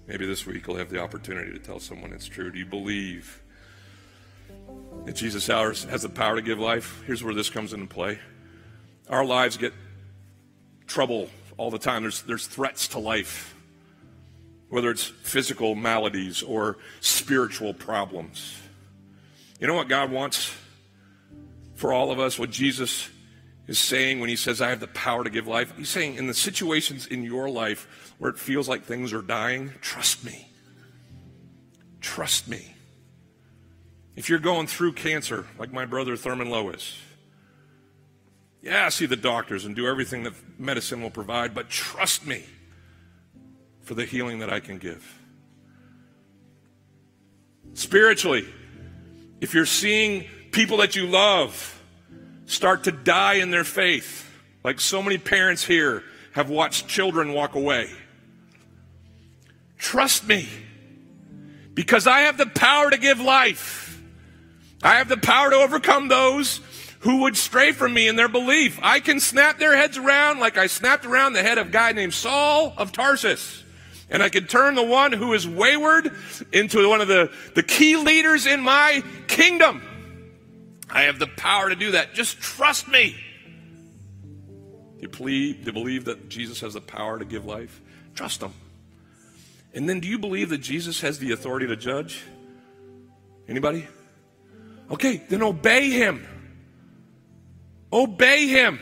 [0.05, 2.51] Maybe this week you'll have the opportunity to tell someone it's true.
[2.51, 3.41] Do you believe
[5.05, 7.01] that Jesus has the power to give life?
[7.07, 8.19] Here's where this comes into play.
[9.09, 9.73] Our lives get
[10.85, 12.03] trouble all the time.
[12.03, 13.55] There's, there's threats to life,
[14.69, 18.55] whether it's physical maladies or spiritual problems.
[19.59, 20.55] You know what God wants
[21.73, 22.37] for all of us?
[22.37, 23.09] What Jesus
[23.69, 25.71] is saying when he says, I have the power to give life.
[25.77, 29.71] He's saying, in the situations in your life where it feels like things are dying,
[29.79, 30.49] trust me.
[32.01, 32.73] Trust me.
[34.15, 36.97] If you're going through cancer, like my brother Thurman Lowe is,
[38.63, 42.43] yeah, see the doctors and do everything that medicine will provide, but trust me
[43.83, 45.05] for the healing that I can give.
[47.75, 48.47] Spiritually,
[49.41, 51.78] if you're seeing people that you love,
[52.49, 54.29] start to die in their faith,
[54.63, 57.89] like so many parents here have watched children walk away.
[59.77, 60.47] Trust me,
[61.73, 64.01] because I have the power to give life.
[64.83, 66.61] I have the power to overcome those
[66.99, 68.79] who would stray from me in their belief.
[68.81, 71.93] I can snap their heads around like I snapped around the head of a guy
[71.93, 73.63] named Saul of Tarsus.
[74.09, 76.11] And I can turn the one who is wayward
[76.51, 79.81] into one of the, the key leaders in my kingdom.
[80.89, 82.13] I have the power to do that.
[82.13, 83.15] Just trust me.
[84.97, 87.79] Do you, believe, do you believe that Jesus has the power to give life?
[88.15, 88.53] Trust him.
[89.73, 92.21] And then do you believe that Jesus has the authority to judge?
[93.47, 93.87] Anybody?
[94.91, 96.25] Okay, then obey him.
[97.93, 98.79] Obey him.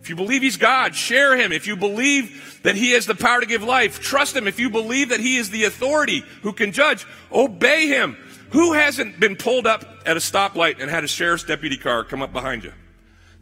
[0.00, 1.52] If you believe he's God, share him.
[1.52, 4.46] If you believe that he has the power to give life, trust him.
[4.46, 8.16] If you believe that he is the authority who can judge, obey him.
[8.54, 12.22] Who hasn't been pulled up at a stoplight and had a sheriff's deputy car come
[12.22, 12.72] up behind you?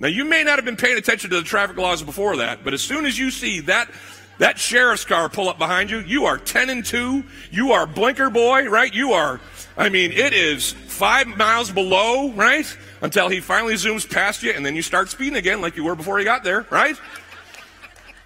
[0.00, 2.72] Now, you may not have been paying attention to the traffic laws before that, but
[2.72, 3.90] as soon as you see that
[4.38, 7.22] that sheriff's car pull up behind you, you are 10 and 2.
[7.50, 8.92] You are blinker boy, right?
[8.92, 9.38] You are,
[9.76, 12.64] I mean, it is five miles below, right?
[13.02, 15.94] Until he finally zooms past you and then you start speeding again like you were
[15.94, 16.96] before he got there, right?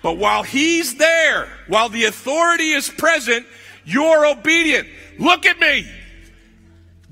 [0.03, 3.45] But while he's there, while the authority is present,
[3.85, 4.87] you're obedient.
[5.19, 5.85] Look at me.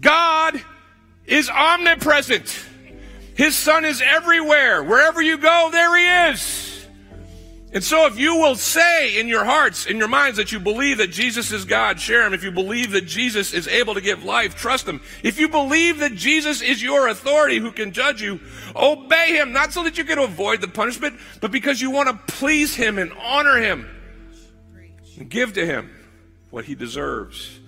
[0.04, 0.62] God
[1.24, 2.66] is omnipresent.
[3.34, 4.84] His son is everywhere.
[4.84, 6.64] Wherever you go, there he is.
[7.72, 10.98] And so, if you will say in your hearts, in your minds, that you believe
[10.98, 12.32] that Jesus is God, share Him.
[12.32, 15.00] If you believe that Jesus is able to give life, trust Him.
[15.24, 18.38] If you believe that Jesus is your authority who can judge you,
[18.76, 22.34] obey Him, not so that you can avoid the punishment, but because you want to
[22.34, 23.90] please Him and honor Him
[25.18, 25.90] and give to Him
[26.50, 27.58] what He deserves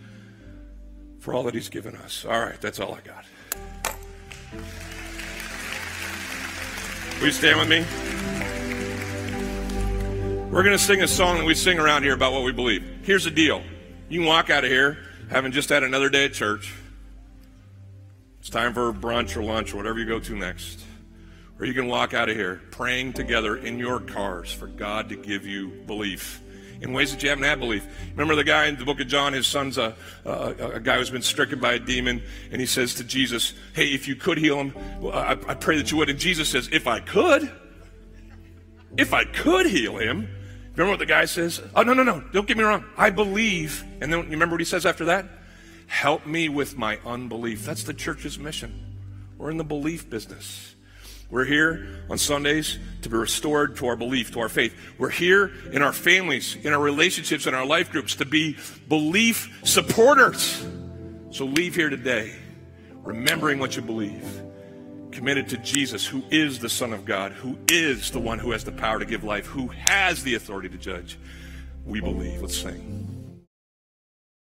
[1.26, 2.24] for all that He's given us.
[2.24, 3.24] All right, that's all I got.
[7.18, 7.84] Will you stand with me?
[10.52, 12.84] We're going to sing a song that we sing around here about what we believe.
[13.02, 13.60] Here's the deal
[14.08, 14.98] you can walk out of here
[15.28, 16.72] having just had another day at church.
[18.38, 20.84] It's time for brunch or lunch or whatever you go to next.
[21.58, 25.16] Or you can walk out of here praying together in your cars for God to
[25.16, 26.40] give you belief
[26.80, 27.86] in ways that you haven't had belief.
[28.12, 31.10] Remember the guy in the book of John, his son's a, a, a guy who's
[31.10, 34.60] been stricken by a demon, and he says to Jesus, Hey, if you could heal
[34.60, 34.74] him,
[35.12, 36.10] I, I pray that you would.
[36.10, 37.50] And Jesus says, If I could,
[38.96, 40.28] if I could heal him,
[40.76, 41.62] Remember what the guy says?
[41.74, 42.20] Oh, no, no, no.
[42.32, 42.84] Don't get me wrong.
[42.98, 43.82] I believe.
[44.02, 45.24] And then you remember what he says after that?
[45.86, 47.64] Help me with my unbelief.
[47.64, 48.94] That's the church's mission.
[49.38, 50.75] We're in the belief business.
[51.30, 54.74] We're here on Sundays to be restored to our belief, to our faith.
[54.98, 58.56] We're here in our families, in our relationships, in our life groups to be
[58.88, 60.64] belief supporters.
[61.30, 62.34] So leave here today
[63.02, 64.42] remembering what you believe
[65.12, 68.64] committed to Jesus, who is the Son of God, who is the one who has
[68.64, 71.18] the power to give life, who has the authority to judge.
[71.86, 72.42] We believe.
[72.42, 73.15] Let's sing.